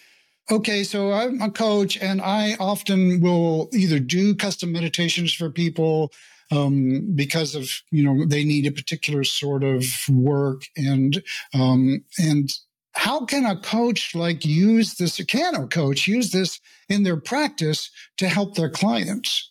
[0.51, 6.13] Okay, so I'm a coach, and I often will either do custom meditations for people
[6.51, 11.23] um, because of you know they need a particular sort of work, and
[11.55, 12.51] um, and
[12.95, 15.17] how can a coach like use this?
[15.25, 19.51] Can a coach use this in their practice to help their clients?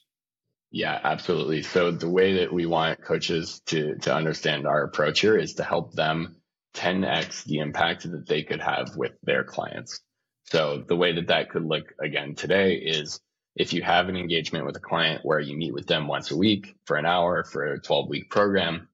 [0.72, 1.64] Yeah, absolutely.
[1.64, 5.64] So the way that we want coaches to to understand our approach here is to
[5.64, 6.41] help them
[6.76, 10.02] 10x the impact that they could have with their clients.
[10.46, 13.20] So the way that that could look again today is
[13.56, 16.38] if you have an engagement with a client where you meet with them once a
[16.38, 18.88] week for an hour for a 12 week program,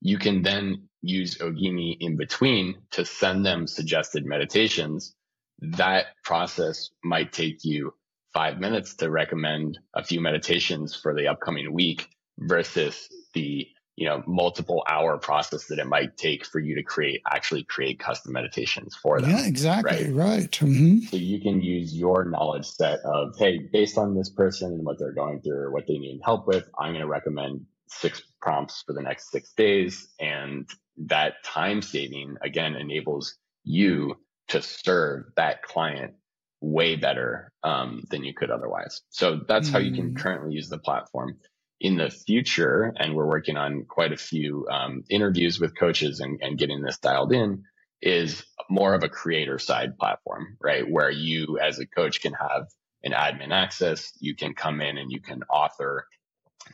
[0.00, 5.14] you can then use Ogimi in between to send them suggested meditations.
[5.60, 7.94] That process might take you
[8.32, 13.66] five minutes to recommend a few meditations for the upcoming week versus the
[14.00, 18.00] you know multiple hour process that it might take for you to create actually create
[18.00, 20.50] custom meditations for them yeah exactly right, right.
[20.52, 21.00] Mm-hmm.
[21.00, 24.98] so you can use your knowledge set of hey based on this person and what
[24.98, 28.82] they're going through or what they need help with i'm going to recommend six prompts
[28.86, 34.16] for the next six days and that time saving again enables you
[34.48, 36.14] to serve that client
[36.62, 39.72] way better um, than you could otherwise so that's mm.
[39.72, 40.16] how you can mm.
[40.16, 41.36] currently use the platform
[41.80, 46.38] in the future, and we're working on quite a few um, interviews with coaches and,
[46.42, 47.64] and getting this dialed in,
[48.02, 50.88] is more of a creator side platform, right?
[50.88, 52.66] Where you as a coach can have
[53.02, 56.06] an admin access, you can come in and you can author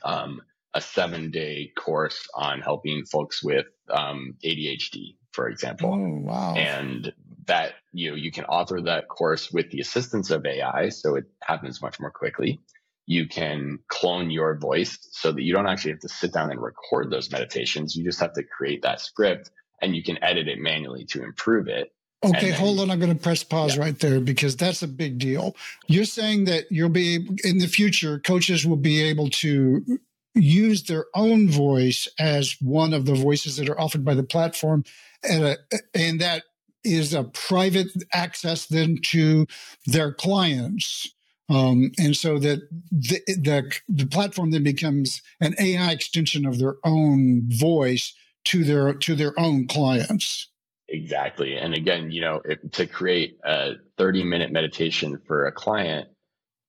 [0.04, 0.42] um,
[0.74, 5.94] a seven day course on helping folks with um, ADHD, for example.
[5.94, 6.54] Oh, wow.
[6.54, 7.12] And
[7.46, 11.24] that you know, you can author that course with the assistance of AI, so it
[11.40, 12.61] happens much more quickly
[13.07, 16.61] you can clone your voice so that you don't actually have to sit down and
[16.61, 17.94] record those meditations.
[17.94, 19.50] You just have to create that script
[19.80, 21.92] and you can edit it manually to improve it.
[22.24, 22.90] Okay, then, hold on.
[22.90, 23.82] I'm going to press pause yeah.
[23.82, 25.54] right there because that's a big deal.
[25.86, 29.98] You're saying that you'll be in the future, coaches will be able to
[30.34, 34.84] use their own voice as one of the voices that are offered by the platform,
[35.22, 35.57] and, a,
[35.94, 36.44] and that
[36.84, 39.46] is a private access then to
[39.86, 41.15] their clients
[41.49, 46.76] um, and so that the, the, the platform then becomes an AI extension of their
[46.84, 48.14] own voice
[48.47, 50.51] to their to their own clients.
[50.88, 51.57] Exactly.
[51.57, 56.09] And again, you know, if, to create a 30 minute meditation for a client,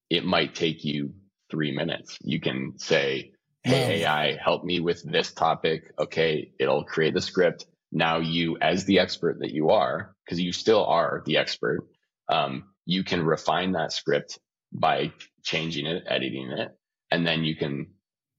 [0.09, 1.13] it might take you
[1.51, 2.17] three minutes.
[2.21, 3.31] You can say,
[3.63, 5.91] Hey, AI, help me with this topic.
[5.99, 6.51] Okay.
[6.59, 7.65] It'll create the script.
[7.91, 11.87] Now you, as the expert that you are, because you still are the expert,
[12.29, 14.39] um, you can refine that script
[14.71, 15.11] by
[15.43, 16.77] changing it, editing it,
[17.11, 17.87] and then you can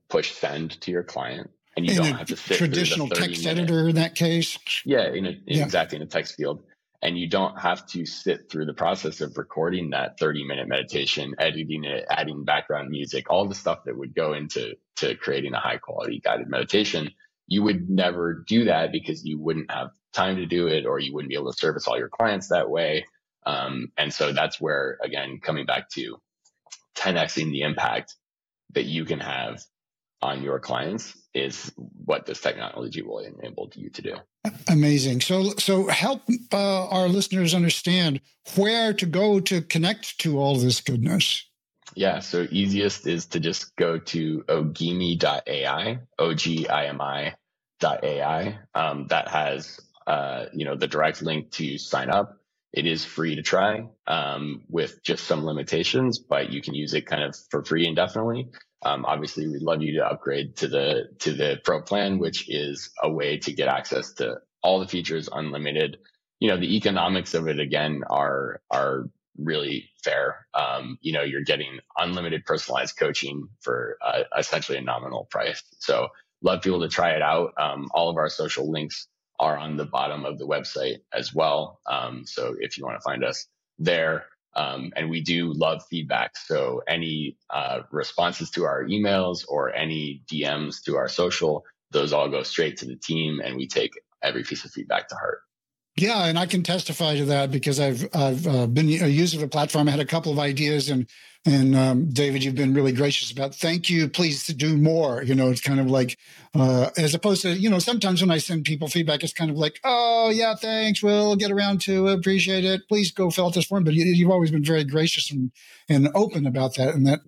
[0.08, 3.62] push send to your client and you in don't have to sit traditional text minute.
[3.62, 4.58] editor in that case.
[4.84, 5.64] Yeah, in a, yeah.
[5.64, 6.64] exactly in a text field.
[7.00, 11.36] And you don't have to sit through the process of recording that 30 minute meditation,
[11.38, 15.60] editing it, adding background music, all the stuff that would go into to creating a
[15.60, 17.12] high quality guided meditation.
[17.46, 21.14] You would never do that because you wouldn't have time to do it or you
[21.14, 23.04] wouldn't be able to service all your clients that way.
[23.46, 26.20] Um, and so that's where, again, coming back to
[26.96, 28.14] 10xing the impact
[28.74, 29.62] that you can have
[30.20, 34.16] on your clients is what this technology will enable you to do.
[34.68, 35.20] Amazing.
[35.20, 36.22] So, so help
[36.52, 38.20] uh, our listeners understand
[38.56, 41.44] where to go to connect to all this goodness.
[41.94, 42.20] Yeah.
[42.20, 47.34] So easiest is to just go to ogimi.ai, O-G-I-M-I
[47.80, 48.58] dot AI.
[48.74, 52.37] Um, that has, uh, you know, the direct link to sign up.
[52.72, 57.06] It is free to try um, with just some limitations, but you can use it
[57.06, 58.50] kind of for free indefinitely.
[58.84, 62.90] Um, obviously, we'd love you to upgrade to the to the pro plan, which is
[63.02, 65.98] a way to get access to all the features unlimited.
[66.40, 70.46] You know, the economics of it again are are really fair.
[70.54, 75.62] Um, you know, you're getting unlimited personalized coaching for uh, essentially a nominal price.
[75.78, 76.08] So,
[76.42, 77.54] love people to try it out.
[77.58, 79.08] Um, all of our social links
[79.38, 81.80] are on the bottom of the website as well.
[81.86, 83.46] Um, so if you want to find us
[83.78, 86.36] there, um, and we do love feedback.
[86.36, 92.28] So any uh, responses to our emails or any DMs to our social, those all
[92.28, 95.40] go straight to the team, and we take every piece of feedback to heart.
[95.98, 99.40] Yeah, and I can testify to that because I've I've uh, been a user of
[99.40, 99.88] the platform.
[99.88, 101.08] I had a couple of ideas, and
[101.44, 103.52] and um, David, you've been really gracious about.
[103.52, 104.08] Thank you.
[104.08, 105.24] Please do more.
[105.24, 106.16] You know, it's kind of like
[106.54, 109.56] uh, as opposed to you know sometimes when I send people feedback, it's kind of
[109.56, 111.02] like, oh yeah, thanks.
[111.02, 112.14] We'll get around to it.
[112.14, 112.82] Appreciate it.
[112.88, 113.82] Please go fill out this form.
[113.82, 115.50] But you, have always been very gracious and
[115.88, 117.20] and open about that, and that.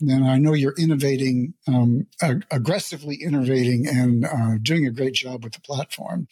[0.00, 5.42] And I know you're innovating, um, ag- aggressively innovating, and uh, doing a great job
[5.42, 6.28] with the platform.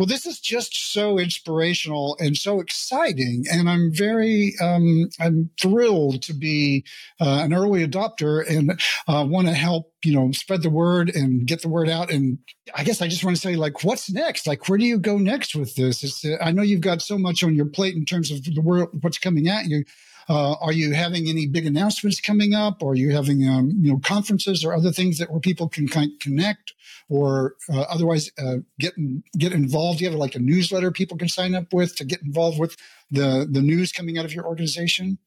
[0.00, 6.22] Well, this is just so inspirational and so exciting, and I'm very um, I'm thrilled
[6.22, 6.86] to be
[7.20, 11.46] uh, an early adopter and uh, want to help you know spread the word and
[11.46, 12.10] get the word out.
[12.10, 12.38] And
[12.74, 14.46] I guess I just want to say like, what's next?
[14.46, 16.24] Like, where do you go next with this?
[16.24, 18.88] Uh, I know you've got so much on your plate in terms of the world,
[19.02, 19.84] what's coming at you.
[20.28, 22.82] Uh, are you having any big announcements coming up?
[22.82, 25.88] Or are you having um, you know conferences or other things that where people can
[25.88, 26.74] kind of connect
[27.08, 28.94] or uh, otherwise uh, get
[29.36, 29.98] get involved?
[29.98, 32.76] Do you have like a newsletter people can sign up with to get involved with
[33.10, 35.18] the the news coming out of your organization?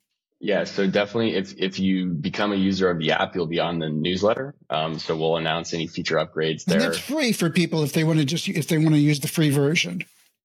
[0.43, 3.79] Yeah, so definitely, if if you become a user of the app, you'll be on
[3.79, 4.53] the newsletter.
[4.69, 6.79] Um, so we'll announce any feature upgrades there.
[6.81, 9.21] And that's free for people if they want to just if they want to use
[9.21, 10.01] the free version.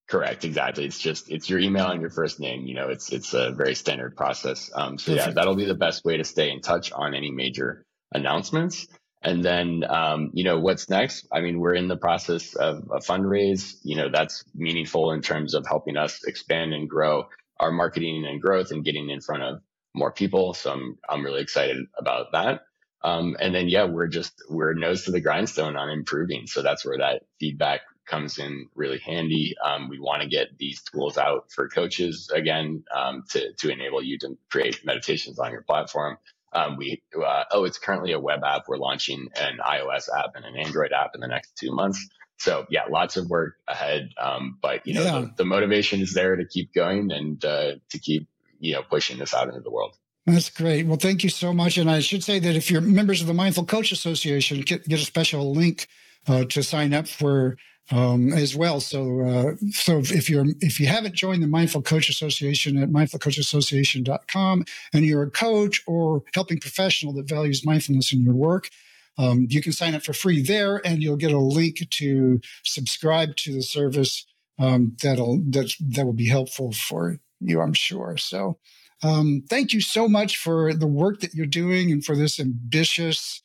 [0.09, 0.45] Correct.
[0.45, 0.87] Exactly.
[0.87, 2.67] It's just it's your email and your first name.
[2.67, 4.71] You know, it's it's a very standard process.
[4.75, 7.85] Um, so yeah, that'll be the best way to stay in touch on any major
[8.15, 8.87] announcements.
[9.21, 11.27] And then, um, you know, what's next?
[11.33, 13.75] I mean, we're in the process of a fundraise.
[13.83, 17.25] You know, that's meaningful in terms of helping us expand and grow
[17.59, 19.61] our marketing and growth and getting in front of
[19.95, 20.55] more people.
[20.55, 22.61] So I'm, I'm really excited about that.
[23.03, 26.47] Um, and then, yeah, we're just, we're nose to the grindstone on improving.
[26.47, 29.55] So that's where that feedback comes in really handy.
[29.65, 34.03] Um, we want to get these tools out for coaches again um, to, to enable
[34.03, 36.19] you to create meditations on your platform.
[36.53, 38.65] Um, we uh, oh, it's currently a web app.
[38.69, 42.09] We're launching an iOS app and an Android app in the next two months.
[42.39, 44.11] So yeah, lots of work ahead.
[44.19, 45.21] Um, but you know, yeah.
[45.21, 48.29] the, the, motivation is there to keep going and uh, to keep
[48.61, 49.97] you know pushing this out into the world.
[50.25, 50.87] That's great.
[50.87, 51.79] Well, thank you so much.
[51.79, 55.01] And I should say that if you're members of the Mindful Coach Association, get, get
[55.01, 55.89] a special link
[56.27, 57.57] uh, to sign up for
[57.91, 58.81] um, as well.
[58.81, 64.65] So, uh, so if you're if you haven't joined the Mindful Coach Association at mindfulcoachassociation.com
[64.93, 68.69] and you're a coach or helping professional that values mindfulness in your work,
[69.17, 73.37] um, you can sign up for free there, and you'll get a link to subscribe
[73.37, 74.27] to the service.
[74.59, 78.17] Um, that'll that that will be helpful for you, I'm sure.
[78.17, 78.59] So,
[79.03, 83.41] um, thank you so much for the work that you're doing and for this ambitious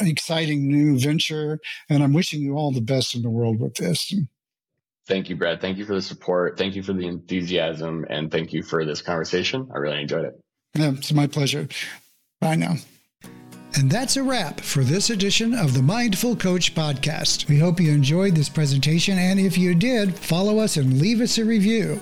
[0.00, 1.60] exciting new venture.
[1.88, 4.12] And I'm wishing you all the best in the world with this.
[5.06, 5.60] Thank you, Brad.
[5.60, 6.58] Thank you for the support.
[6.58, 8.04] Thank you for the enthusiasm.
[8.10, 9.68] And thank you for this conversation.
[9.74, 10.40] I really enjoyed it.
[10.74, 11.66] Yeah, it's my pleasure.
[12.40, 12.74] Bye now.
[13.74, 17.48] And that's a wrap for this edition of the Mindful Coach Podcast.
[17.48, 19.18] We hope you enjoyed this presentation.
[19.18, 22.00] And if you did, follow us and leave us a review.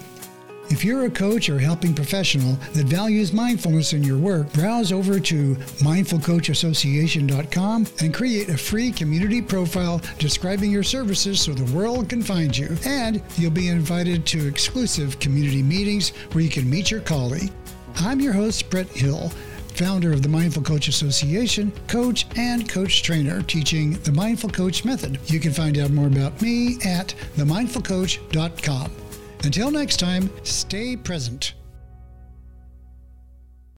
[0.69, 5.21] If you're a coach or helping professional that values mindfulness in your work, browse over
[5.21, 12.21] to mindfulcoachassociation.com and create a free community profile describing your services so the world can
[12.21, 12.77] find you.
[12.85, 17.53] And you'll be invited to exclusive community meetings where you can meet your colleague.
[17.97, 19.31] I'm your host, Brett Hill
[19.77, 25.19] founder of the Mindful Coach Association, coach and coach trainer teaching the Mindful Coach Method.
[25.27, 29.06] You can find out more about me at themindfulcoach.com.
[29.45, 31.56] Until next time, stay present.